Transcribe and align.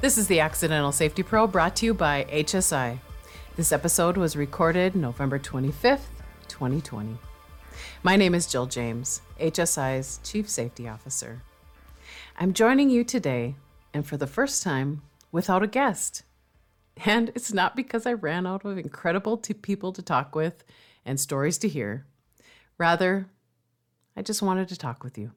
This 0.00 0.16
is 0.16 0.28
the 0.28 0.38
Accidental 0.38 0.92
Safety 0.92 1.24
Pro 1.24 1.48
brought 1.48 1.74
to 1.76 1.86
you 1.86 1.92
by 1.92 2.24
HSI. 2.30 3.00
This 3.56 3.72
episode 3.72 4.16
was 4.16 4.36
recorded 4.36 4.94
November 4.94 5.40
25th, 5.40 6.06
2020. 6.46 7.18
My 8.04 8.14
name 8.14 8.32
is 8.32 8.46
Jill 8.46 8.66
James, 8.66 9.22
HSI's 9.40 10.20
Chief 10.22 10.48
Safety 10.48 10.86
Officer. 10.86 11.42
I'm 12.38 12.52
joining 12.52 12.90
you 12.90 13.02
today, 13.02 13.56
and 13.92 14.06
for 14.06 14.16
the 14.16 14.28
first 14.28 14.62
time, 14.62 15.02
without 15.32 15.64
a 15.64 15.66
guest. 15.66 16.22
And 17.04 17.30
it's 17.30 17.52
not 17.52 17.74
because 17.74 18.06
I 18.06 18.12
ran 18.12 18.46
out 18.46 18.64
of 18.64 18.78
incredible 18.78 19.36
t- 19.36 19.52
people 19.52 19.92
to 19.94 20.00
talk 20.00 20.36
with 20.36 20.62
and 21.04 21.18
stories 21.18 21.58
to 21.58 21.68
hear. 21.68 22.06
Rather, 22.78 23.26
I 24.16 24.22
just 24.22 24.42
wanted 24.42 24.68
to 24.68 24.78
talk 24.78 25.02
with 25.02 25.18
you. 25.18 25.32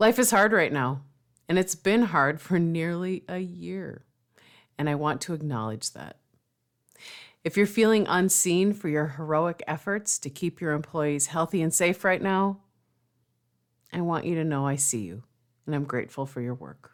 Life 0.00 0.18
is 0.18 0.32
hard 0.32 0.50
right 0.50 0.72
now, 0.72 1.02
and 1.50 1.58
it's 1.58 1.74
been 1.74 2.02
hard 2.02 2.40
for 2.40 2.60
nearly 2.60 3.24
a 3.28 3.38
year. 3.38 4.04
And 4.78 4.88
I 4.88 4.94
want 4.94 5.20
to 5.22 5.34
acknowledge 5.34 5.94
that. 5.94 6.18
If 7.42 7.56
you're 7.56 7.66
feeling 7.66 8.06
unseen 8.06 8.72
for 8.72 8.88
your 8.88 9.08
heroic 9.08 9.60
efforts 9.66 10.20
to 10.20 10.30
keep 10.30 10.60
your 10.60 10.74
employees 10.74 11.26
healthy 11.26 11.60
and 11.60 11.74
safe 11.74 12.04
right 12.04 12.22
now, 12.22 12.60
I 13.92 14.00
want 14.00 14.26
you 14.26 14.36
to 14.36 14.44
know 14.44 14.64
I 14.64 14.76
see 14.76 15.00
you 15.00 15.24
and 15.66 15.74
I'm 15.74 15.82
grateful 15.82 16.24
for 16.24 16.40
your 16.40 16.54
work. 16.54 16.92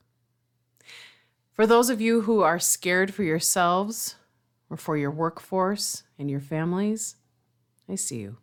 For 1.53 1.67
those 1.67 1.91
of 1.91 2.01
you 2.01 2.23
who 2.23 2.41
are 2.41 2.59
scared 2.59 3.13
for 3.13 3.25
yourselves 3.25 4.17
or 4.71 4.79
for 4.79 4.97
your 4.97 5.11
workforce 5.11 6.05
and 6.19 6.31
your 6.31 6.41
families, 6.41 7.17
I 7.91 7.97
see 7.97 8.21
you. 8.21 8.39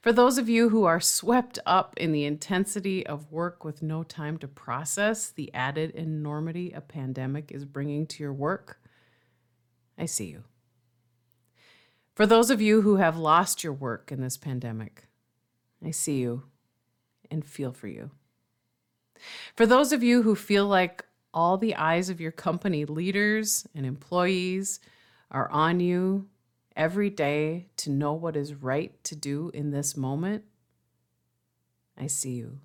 For 0.00 0.12
those 0.12 0.38
of 0.38 0.48
you 0.48 0.68
who 0.68 0.84
are 0.84 1.00
swept 1.00 1.58
up 1.66 1.94
in 1.96 2.12
the 2.12 2.24
intensity 2.24 3.06
of 3.06 3.32
work 3.32 3.64
with 3.64 3.82
no 3.82 4.02
time 4.02 4.38
to 4.38 4.48
process 4.48 5.30
the 5.30 5.52
added 5.52 5.90
enormity 5.90 6.72
a 6.72 6.80
pandemic 6.80 7.50
is 7.50 7.64
bringing 7.64 8.06
to 8.06 8.22
your 8.22 8.32
work, 8.32 8.80
I 9.98 10.06
see 10.06 10.26
you. 10.26 10.44
For 12.14 12.26
those 12.26 12.50
of 12.50 12.60
you 12.60 12.82
who 12.82 12.96
have 12.96 13.18
lost 13.18 13.62
your 13.62 13.72
work 13.72 14.10
in 14.10 14.20
this 14.20 14.36
pandemic, 14.36 15.08
I 15.84 15.90
see 15.90 16.18
you 16.18 16.44
and 17.30 17.44
feel 17.44 17.72
for 17.72 17.88
you. 17.88 18.10
For 19.54 19.66
those 19.66 19.92
of 19.92 20.02
you 20.02 20.22
who 20.22 20.34
feel 20.34 20.66
like 20.66 21.04
all 21.34 21.58
the 21.58 21.74
eyes 21.74 22.08
of 22.08 22.20
your 22.20 22.32
company 22.32 22.84
leaders 22.84 23.66
and 23.74 23.84
employees 23.84 24.80
are 25.30 25.50
on 25.50 25.80
you 25.80 26.26
every 26.76 27.10
day 27.10 27.66
to 27.78 27.90
know 27.90 28.12
what 28.12 28.36
is 28.36 28.54
right 28.54 28.92
to 29.04 29.16
do 29.16 29.50
in 29.54 29.70
this 29.70 29.96
moment, 29.96 30.44
I 31.96 32.06
see 32.06 32.32
you. 32.32 32.60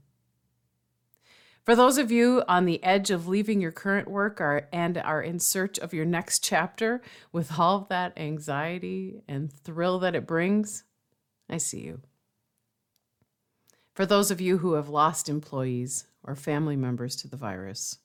For 1.63 1.75
those 1.75 1.97
of 1.97 2.11
you 2.11 2.43
on 2.47 2.65
the 2.65 2.83
edge 2.83 3.11
of 3.11 3.27
leaving 3.27 3.61
your 3.61 3.71
current 3.71 4.07
work 4.07 4.41
are, 4.41 4.67
and 4.73 4.97
are 4.97 5.21
in 5.21 5.39
search 5.39 5.77
of 5.77 5.93
your 5.93 6.05
next 6.05 6.43
chapter 6.43 7.01
with 7.31 7.59
all 7.59 7.77
of 7.77 7.89
that 7.89 8.17
anxiety 8.17 9.21
and 9.27 9.53
thrill 9.53 9.99
that 9.99 10.15
it 10.15 10.25
brings, 10.25 10.83
I 11.49 11.57
see 11.57 11.81
you. 11.81 12.01
For 13.93 14.05
those 14.05 14.31
of 14.31 14.41
you 14.41 14.57
who 14.57 14.73
have 14.73 14.89
lost 14.89 15.29
employees 15.29 16.07
or 16.23 16.35
family 16.35 16.75
members 16.75 17.15
to 17.17 17.27
the 17.27 17.37
virus, 17.37 17.99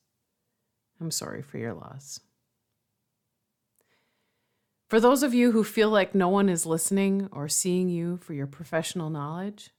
I'm 1.01 1.11
sorry 1.11 1.41
for 1.43 1.59
your 1.59 1.75
loss. 1.75 2.21
For 4.89 5.01
those 5.01 5.23
of 5.23 5.35
you 5.35 5.53
who 5.53 5.65
feel 5.65 5.91
like 5.91 6.15
no 6.15 6.29
one 6.29 6.49
is 6.49 6.65
listening 6.65 7.29
or 7.33 7.49
seeing 7.49 7.89
you 7.89 8.19
for 8.19 8.35
your 8.35 8.47
professional 8.47 9.11
knowledge, 9.11 9.71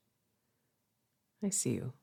I 1.44 1.50
see 1.50 1.72
you. 1.72 1.94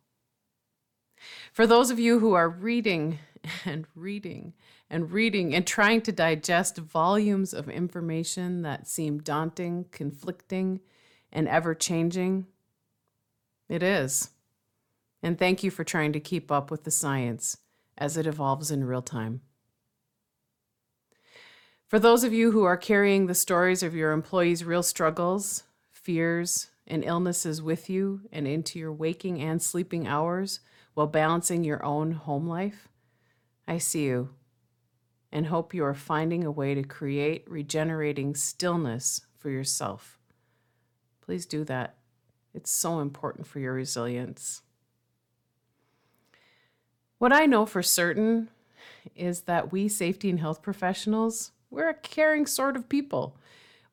For 1.53 1.66
those 1.66 1.91
of 1.91 1.98
you 1.98 2.19
who 2.19 2.32
are 2.32 2.48
reading 2.48 3.19
and 3.64 3.87
reading 3.94 4.54
and 4.88 5.10
reading 5.10 5.54
and 5.54 5.66
trying 5.66 6.00
to 6.03 6.12
digest 6.12 6.78
volumes 6.78 7.53
of 7.53 7.69
information 7.69 8.62
that 8.62 8.88
seem 8.88 9.19
daunting, 9.19 9.87
conflicting, 9.91 10.81
and 11.32 11.47
ever 11.48 11.75
changing, 11.75 12.47
it 13.69 13.82
is. 13.82 14.31
And 15.22 15.38
thank 15.38 15.62
you 15.62 15.70
for 15.70 15.84
trying 15.84 16.12
to 16.12 16.20
keep 16.20 16.50
up 16.50 16.70
with 16.70 16.84
the 16.84 16.91
science 16.91 17.59
as 17.98 18.16
it 18.16 18.26
evolves 18.26 18.70
in 18.70 18.84
real 18.84 19.03
time. 19.03 19.41
For 21.87 21.99
those 21.99 22.25
of 22.25 22.33
you 22.33 22.50
who 22.53 22.65
are 22.65 22.77
carrying 22.77 23.27
the 23.27 23.34
stories 23.34 23.83
of 23.83 23.95
your 23.95 24.12
employees' 24.12 24.65
real 24.65 24.83
struggles, 24.83 25.65
fears, 25.91 26.71
and 26.87 27.05
illnesses 27.05 27.62
with 27.62 27.89
you 27.89 28.22
and 28.33 28.47
into 28.47 28.78
your 28.78 28.93
waking 28.93 29.41
and 29.41 29.62
sleeping 29.62 30.06
hours 30.06 30.61
while 30.94 31.06
balancing 31.06 31.65
your 31.65 31.84
own 31.84 32.12
home 32.12 32.47
life, 32.47 32.89
I 33.67 33.78
see 33.78 34.05
you 34.05 34.31
and 35.33 35.47
hope 35.47 35.75
you 35.75 35.84
are 35.84 35.94
finding 35.94 36.44
a 36.44 36.50
way 36.50 36.75
to 36.75 36.83
create 36.84 37.44
regenerating 37.50 38.34
stillness 38.34 39.23
for 39.37 39.50
yourself. 39.50 40.19
Please 41.21 41.44
do 41.44 41.65
that. 41.65 41.97
It's 42.55 42.71
so 42.71 43.00
important 43.00 43.47
for 43.47 43.59
your 43.59 43.73
resilience. 43.73 44.62
What 47.19 47.33
I 47.33 47.47
know 47.47 47.67
for 47.67 47.83
certain 47.83 48.49
is 49.17 49.43
that 49.43 49.73
we 49.73 49.89
safety 49.89 50.31
and 50.31 50.39
health 50.39 50.62
professionals 50.62 51.50
we're 51.75 51.91
a 51.91 51.95
caring 51.95 52.47
sort 52.47 52.77
of 52.77 52.89
people. 52.89 53.37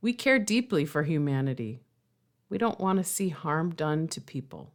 We 0.02 0.14
care 0.14 0.40
deeply 0.40 0.86
for 0.86 1.03
humanity. 1.03 1.81
We 2.50 2.58
don't 2.58 2.80
want 2.80 3.00
to 3.00 3.03
see 3.03 3.30
harm 3.30 3.72
done 3.72 4.08
to 4.09 4.22
people. 4.22 4.74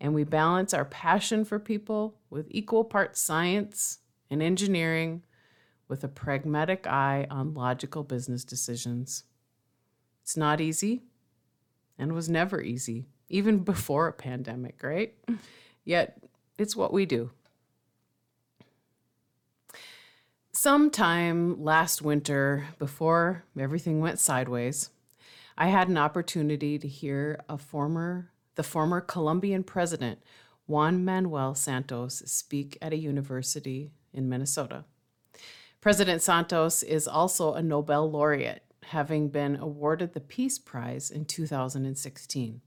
And 0.00 0.14
we 0.14 0.24
balance 0.24 0.72
our 0.72 0.84
passion 0.84 1.44
for 1.44 1.58
people 1.58 2.16
with 2.30 2.46
equal 2.50 2.84
parts 2.84 3.20
science 3.20 3.98
and 4.30 4.42
engineering 4.42 5.22
with 5.88 6.04
a 6.04 6.08
pragmatic 6.08 6.86
eye 6.86 7.26
on 7.30 7.52
logical 7.52 8.04
business 8.04 8.44
decisions. 8.44 9.24
It's 10.22 10.36
not 10.36 10.60
easy 10.60 11.02
and 11.98 12.12
was 12.12 12.28
never 12.28 12.62
easy, 12.62 13.08
even 13.28 13.58
before 13.58 14.06
a 14.06 14.12
pandemic, 14.12 14.82
right? 14.82 15.14
Yet 15.84 16.22
it's 16.56 16.76
what 16.76 16.92
we 16.92 17.04
do. 17.04 17.30
Sometime 20.62 21.64
last 21.64 22.02
winter, 22.02 22.66
before 22.78 23.44
everything 23.58 23.98
went 23.98 24.18
sideways, 24.18 24.90
I 25.56 25.68
had 25.68 25.88
an 25.88 25.96
opportunity 25.96 26.78
to 26.78 26.86
hear 26.86 27.42
a 27.48 27.56
former, 27.56 28.30
the 28.56 28.62
former 28.62 29.00
Colombian 29.00 29.64
president, 29.64 30.18
Juan 30.66 31.02
Manuel 31.02 31.54
Santos, 31.54 32.22
speak 32.26 32.76
at 32.82 32.92
a 32.92 32.98
university 32.98 33.92
in 34.12 34.28
Minnesota. 34.28 34.84
President 35.80 36.20
Santos 36.20 36.82
is 36.82 37.08
also 37.08 37.54
a 37.54 37.62
Nobel 37.62 38.10
laureate, 38.10 38.62
having 38.82 39.30
been 39.30 39.56
awarded 39.56 40.12
the 40.12 40.20
Peace 40.20 40.58
Prize 40.58 41.10
in 41.10 41.24
2016. 41.24 42.60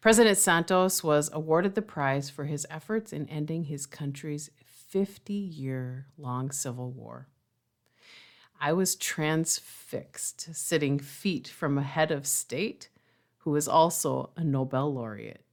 President 0.00 0.38
Santos 0.38 1.02
was 1.02 1.30
awarded 1.32 1.74
the 1.74 1.82
prize 1.82 2.30
for 2.30 2.44
his 2.44 2.66
efforts 2.70 3.12
in 3.12 3.28
ending 3.28 3.64
his 3.64 3.86
country's 3.86 4.50
50 4.64 5.32
year 5.32 6.06
long 6.18 6.50
civil 6.50 6.90
war. 6.90 7.28
I 8.60 8.72
was 8.72 8.94
transfixed, 8.94 10.54
sitting 10.54 10.98
feet 10.98 11.48
from 11.48 11.78
a 11.78 11.82
head 11.82 12.10
of 12.10 12.26
state 12.26 12.88
who 13.38 13.50
was 13.50 13.66
also 13.66 14.30
a 14.36 14.44
Nobel 14.44 14.92
laureate. 14.94 15.44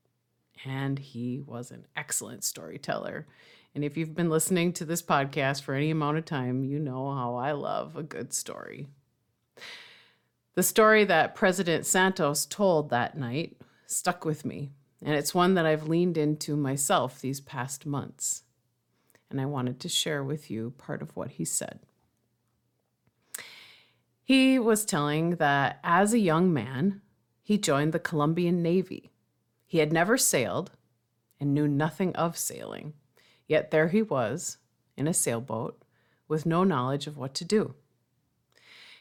And 0.66 1.00
he 1.00 1.40
was 1.40 1.72
an 1.72 1.86
excellent 1.96 2.44
storyteller. 2.44 3.26
And 3.74 3.84
if 3.84 3.98
you've 3.98 4.14
been 4.14 4.30
listening 4.30 4.74
to 4.74 4.86
this 4.86 5.02
podcast 5.02 5.64
for 5.64 5.74
any 5.74 5.90
amount 5.90 6.18
of 6.18 6.26
time, 6.26 6.64
you 6.64 6.80
know 6.80 7.12
how 7.14 7.36
I 7.36 7.54
love 7.54 7.96
a 7.96 8.04
good 8.04 8.34
story. 8.34 8.88
The 10.56 10.64
story 10.64 11.06
that 11.06 11.36
President 11.36 11.86
Santos 11.86 12.46
told 12.46 12.90
that 12.90 13.18
night 13.18 13.56
stuck 13.90 14.26
with 14.26 14.46
me, 14.46 14.72
and 15.04 15.16
it's 15.16 15.34
one 15.34 15.56
that 15.56 15.66
I've 15.66 15.88
leaned 15.88 16.18
into 16.18 16.56
myself 16.56 17.20
these 17.20 17.42
past 17.42 17.86
months 17.86 18.44
and 19.30 19.40
I 19.40 19.46
wanted 19.46 19.80
to 19.82 19.90
share 19.90 20.24
with 20.24 20.50
you 20.50 20.74
part 20.78 21.02
of 21.02 21.16
what 21.16 21.32
he 21.32 21.46
said. 21.46 21.80
He 24.24 24.60
was 24.60 24.86
telling 24.86 25.32
that 25.38 25.80
as 25.84 26.14
a 26.14 26.20
young 26.20 26.54
man, 26.54 27.02
he 27.42 27.58
joined 27.58 27.94
the 27.94 28.00
Colombian 28.00 28.62
Navy. 28.62 29.12
He 29.66 29.80
had 29.80 29.94
never 29.94 30.18
sailed 30.18 30.72
and 31.40 31.54
knew 31.54 31.68
nothing 31.68 32.16
of 32.16 32.38
sailing, 32.38 32.94
yet 33.48 33.72
there 33.72 33.88
he 33.88 34.02
was 34.02 34.58
in 34.98 35.08
a 35.08 35.14
sailboat 35.14 35.84
with 36.28 36.46
no 36.46 36.64
knowledge 36.64 37.08
of 37.08 37.18
what 37.18 37.34
to 37.36 37.46
do. 37.46 37.74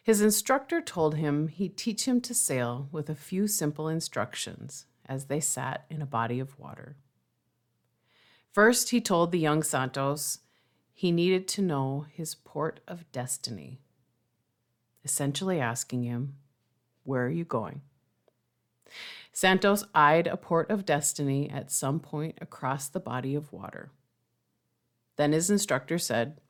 His 0.09 0.23
instructor 0.23 0.81
told 0.81 1.17
him 1.17 1.49
he'd 1.49 1.77
teach 1.77 2.09
him 2.09 2.23
to 2.23 2.33
sail 2.33 2.89
with 2.91 3.11
a 3.11 3.15
few 3.15 3.47
simple 3.47 3.89
instructions 3.89 4.87
as 5.05 5.27
they 5.27 5.39
sat 5.39 5.85
in 5.91 6.01
a 6.01 6.07
body 6.07 6.41
of 6.41 6.59
water. 6.59 6.97
First, 8.51 8.89
he 8.89 9.03
told 9.03 9.33
the 9.33 9.39
young 9.39 9.63
Santos 9.63 10.39
he 10.95 11.13
needed 11.13 11.47
to 11.49 11.61
know 11.61 12.07
his 12.11 12.35
port 12.35 12.81
of 12.89 13.13
destiny, 13.13 13.81
essentially 15.05 15.61
asking 15.61 16.05
him, 16.05 16.37
Where 17.05 17.27
are 17.27 17.29
you 17.29 17.45
going? 17.45 17.83
Santos 19.31 19.85
eyed 19.95 20.27
a 20.27 20.39
port 20.39 20.71
of 20.71 20.87
destiny 20.87 21.51
at 21.51 21.71
some 21.71 22.01
point 22.01 22.39
across 22.41 22.89
the 22.89 22.99
body 22.99 23.35
of 23.35 23.53
water. 23.53 23.91
Then 25.17 25.33
his 25.33 25.51
instructor 25.51 25.99
said, 25.99 26.41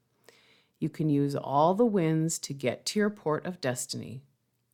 You 0.78 0.88
can 0.88 1.10
use 1.10 1.34
all 1.34 1.74
the 1.74 1.86
winds 1.86 2.38
to 2.40 2.54
get 2.54 2.86
to 2.86 2.98
your 2.98 3.10
port 3.10 3.44
of 3.46 3.60
destiny, 3.60 4.22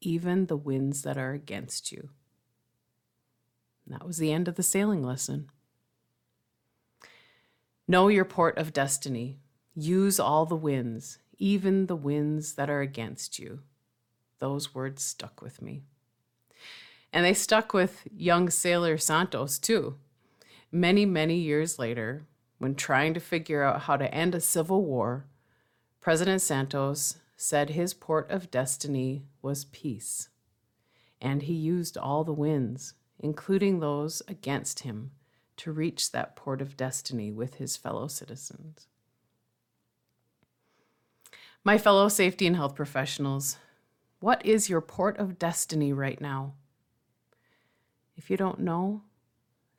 even 0.01 0.47
the 0.47 0.57
winds 0.57 1.03
that 1.03 1.17
are 1.17 1.33
against 1.33 1.91
you. 1.93 2.11
And 3.85 3.95
that 3.95 4.07
was 4.07 4.19
the 4.19 4.33
end 4.33 4.49
of 4.49 4.57
the 4.57 4.63
sailing 4.63 5.03
lesson. 5.03 5.51
Know 7.87 8.09
your 8.09 8.25
port 8.25 8.57
of 8.59 8.73
destiny. 8.73 9.39
Use 9.75 10.21
all 10.21 10.47
the 10.47 10.57
winds, 10.57 11.19
even 11.39 11.87
the 11.87 11.97
winds 11.97 12.55
that 12.55 12.71
are 12.71 12.81
against 12.81 13.39
you. 13.39 13.61
Those 14.39 14.75
words 14.75 15.03
stuck 15.03 15.43
with 15.43 15.61
me. 15.61 15.83
And 17.13 17.25
they 17.25 17.35
stuck 17.35 17.73
with 17.73 18.07
young 18.15 18.51
sailor 18.51 18.99
Santos 18.99 19.59
too. 19.59 19.97
Many, 20.73 21.07
many 21.07 21.37
years 21.37 21.79
later, 21.79 22.25
when 22.59 22.75
trying 22.75 23.15
to 23.15 23.21
figure 23.21 23.63
out 23.63 23.83
how 23.83 23.97
to 23.97 24.13
end 24.13 24.35
a 24.35 24.41
civil 24.41 24.85
war, 24.85 25.27
President 26.05 26.43
Santos 26.43 27.17
said 27.35 27.71
his 27.71 27.95
port 27.95 28.31
of 28.31 28.51
destiny 28.51 29.25
was 29.41 29.65
peace. 29.65 30.29
And 31.19 31.41
he 31.41 31.55
used 31.55 31.97
all 31.97 32.25
the 32.25 32.33
winds, 32.35 32.93
including 33.19 33.81
those 33.81 34.21
against 34.29 34.81
him, 34.81 35.13
to 35.57 35.73
reach 35.73 36.13
that 36.13 36.37
port 36.37 36.61
of 36.61 36.77
destiny 36.77 37.33
with 37.33 37.55
his 37.55 37.79
fellow 37.79 38.07
citizens. 38.07 38.87
My 41.65 41.79
fellow 41.79 42.09
safety 42.09 42.47
and 42.47 42.55
health 42.55 42.75
professionals, 42.75 43.57
what 44.21 44.45
is 44.45 44.69
your 44.69 44.83
port 44.83 45.17
of 45.17 45.39
destiny 45.39 45.95
right 45.95 46.21
now? 46.21 46.53
If 48.15 48.29
you 48.29 48.37
don't 48.37 48.61
know, 48.61 49.05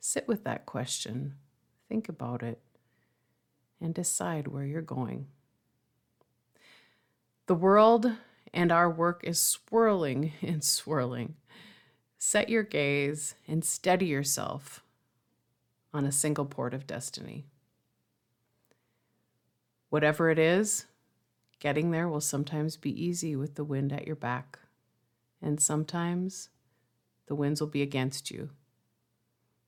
sit 0.00 0.26
with 0.26 0.42
that 0.42 0.66
question, 0.66 1.36
think 1.88 2.08
about 2.08 2.42
it, 2.42 2.60
and 3.80 3.94
decide 3.94 4.48
where 4.48 4.64
you're 4.64 4.82
going. 4.82 5.28
The 7.46 7.54
world 7.54 8.10
and 8.52 8.72
our 8.72 8.90
work 8.90 9.20
is 9.22 9.38
swirling 9.38 10.32
and 10.42 10.64
swirling. 10.64 11.36
Set 12.18 12.48
your 12.48 12.64
gaze 12.64 13.36
and 13.46 13.64
steady 13.64 14.06
yourself 14.06 14.82
on 15.94 16.04
a 16.04 16.12
single 16.12 16.44
port 16.44 16.74
of 16.74 16.86
destiny. 16.86 17.46
Whatever 19.90 20.28
it 20.30 20.40
is, 20.40 20.86
getting 21.60 21.92
there 21.92 22.08
will 22.08 22.20
sometimes 22.20 22.76
be 22.76 22.90
easy 22.90 23.36
with 23.36 23.54
the 23.54 23.64
wind 23.64 23.92
at 23.92 24.06
your 24.06 24.16
back, 24.16 24.58
and 25.40 25.60
sometimes 25.60 26.48
the 27.28 27.36
winds 27.36 27.60
will 27.60 27.68
be 27.68 27.82
against 27.82 28.30
you. 28.30 28.50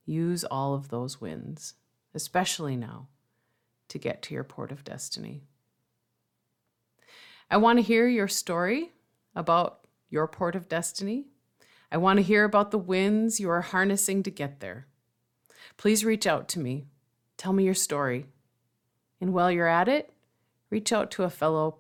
Use 0.05 0.43
all 0.43 0.75
of 0.75 0.89
those 0.89 1.21
winds, 1.21 1.75
especially 2.13 2.77
now, 2.77 3.07
to 3.87 3.99
get 3.99 4.21
to 4.23 4.35
your 4.35 4.45
port 4.45 4.73
of 4.73 4.85
destiny. 4.85 5.45
I 7.51 7.57
want 7.57 7.79
to 7.79 7.83
hear 7.83 8.07
your 8.07 8.29
story 8.29 8.93
about 9.35 9.87
your 10.11 10.27
port 10.27 10.55
of 10.55 10.69
destiny. 10.69 11.27
I 11.91 11.97
want 11.97 12.19
to 12.19 12.23
hear 12.23 12.45
about 12.45 12.71
the 12.71 12.79
winds 12.79 13.41
you 13.41 13.49
are 13.51 13.61
harnessing 13.61 14.23
to 14.25 14.31
get 14.31 14.61
there. 14.61 14.87
Please 15.77 16.05
reach 16.05 16.27
out 16.27 16.49
to 16.49 16.61
me. 16.61 16.87
Tell 17.37 17.53
me 17.53 17.65
your 17.65 17.75
story. 17.75 18.27
And 19.21 19.33
while 19.33 19.51
you're 19.51 19.67
at 19.67 19.89
it, 19.89 20.13
reach 20.71 20.93
out 20.93 21.11
to 21.13 21.25
a 21.25 21.31
fellow 21.31 21.79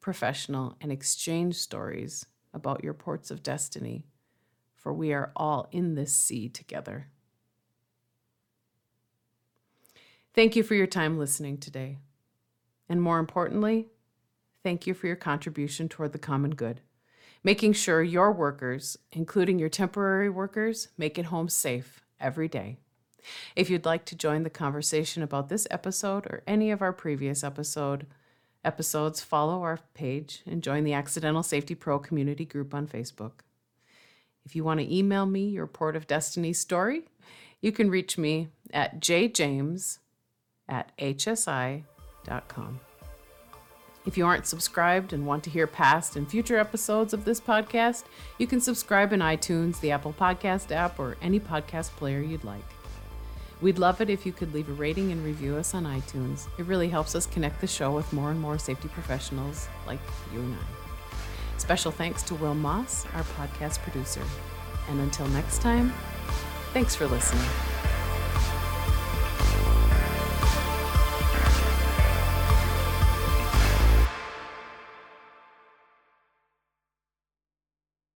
professional 0.00 0.76
and 0.80 0.92
exchange 0.92 1.56
stories 1.56 2.26
about 2.54 2.84
your 2.84 2.94
ports 2.94 3.30
of 3.30 3.42
destiny 3.42 4.04
for 4.80 4.92
we 4.94 5.12
are 5.12 5.30
all 5.36 5.68
in 5.70 5.94
this 5.94 6.14
sea 6.16 6.48
together. 6.48 7.08
Thank 10.32 10.56
you 10.56 10.62
for 10.62 10.74
your 10.74 10.86
time 10.86 11.18
listening 11.18 11.58
today. 11.58 11.98
And 12.88 13.02
more 13.02 13.18
importantly, 13.18 13.88
thank 14.62 14.86
you 14.86 14.94
for 14.94 15.06
your 15.06 15.16
contribution 15.16 15.88
toward 15.88 16.12
the 16.12 16.18
common 16.18 16.54
good, 16.54 16.80
making 17.42 17.72
sure 17.72 18.02
your 18.02 18.32
workers, 18.32 18.98
including 19.12 19.58
your 19.58 19.68
temporary 19.68 20.30
workers, 20.30 20.88
make 20.96 21.18
it 21.18 21.26
home 21.26 21.48
safe 21.48 22.02
every 22.20 22.48
day. 22.48 22.78
If 23.54 23.70
you'd 23.70 23.84
like 23.84 24.04
to 24.06 24.16
join 24.16 24.42
the 24.42 24.50
conversation 24.50 25.22
about 25.22 25.48
this 25.48 25.66
episode 25.70 26.26
or 26.26 26.42
any 26.46 26.70
of 26.70 26.82
our 26.82 26.92
previous 26.92 27.44
episode 27.44 28.06
episodes, 28.64 29.22
follow 29.22 29.62
our 29.62 29.80
page 29.94 30.42
and 30.46 30.62
join 30.62 30.84
the 30.84 30.92
Accidental 30.92 31.42
Safety 31.42 31.74
Pro 31.74 31.98
community 31.98 32.44
group 32.44 32.74
on 32.74 32.86
Facebook. 32.86 33.32
If 34.44 34.56
you 34.56 34.64
want 34.64 34.80
to 34.80 34.94
email 34.94 35.26
me 35.26 35.48
your 35.48 35.66
Port 35.66 35.96
of 35.96 36.06
Destiny 36.06 36.52
story, 36.52 37.04
you 37.60 37.72
can 37.72 37.90
reach 37.90 38.18
me 38.18 38.48
at 38.72 39.00
jjames 39.00 39.98
at 40.68 40.92
hsi.com. 40.98 42.80
If 44.10 44.18
you 44.18 44.26
aren't 44.26 44.48
subscribed 44.48 45.12
and 45.12 45.24
want 45.24 45.44
to 45.44 45.50
hear 45.50 45.68
past 45.68 46.16
and 46.16 46.28
future 46.28 46.58
episodes 46.58 47.14
of 47.14 47.24
this 47.24 47.40
podcast, 47.40 48.02
you 48.38 48.48
can 48.48 48.60
subscribe 48.60 49.12
in 49.12 49.20
iTunes, 49.20 49.78
the 49.78 49.92
Apple 49.92 50.12
Podcast 50.18 50.72
app, 50.72 50.98
or 50.98 51.16
any 51.22 51.38
podcast 51.38 51.90
player 51.90 52.20
you'd 52.20 52.42
like. 52.42 52.64
We'd 53.60 53.78
love 53.78 54.00
it 54.00 54.10
if 54.10 54.26
you 54.26 54.32
could 54.32 54.52
leave 54.52 54.68
a 54.68 54.72
rating 54.72 55.12
and 55.12 55.24
review 55.24 55.54
us 55.54 55.74
on 55.74 55.84
iTunes. 55.84 56.48
It 56.58 56.66
really 56.66 56.88
helps 56.88 57.14
us 57.14 57.24
connect 57.24 57.60
the 57.60 57.68
show 57.68 57.92
with 57.92 58.12
more 58.12 58.32
and 58.32 58.40
more 58.40 58.58
safety 58.58 58.88
professionals 58.88 59.68
like 59.86 60.00
you 60.34 60.40
and 60.40 60.56
I. 60.56 61.58
Special 61.58 61.92
thanks 61.92 62.24
to 62.24 62.34
Will 62.34 62.56
Moss, 62.56 63.06
our 63.14 63.22
podcast 63.22 63.78
producer. 63.78 64.24
And 64.88 64.98
until 64.98 65.28
next 65.28 65.62
time, 65.62 65.92
thanks 66.72 66.96
for 66.96 67.06
listening. 67.06 67.46